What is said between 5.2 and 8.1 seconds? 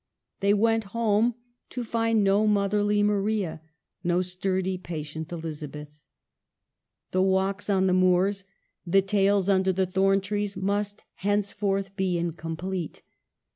Elizabeth. The walks on the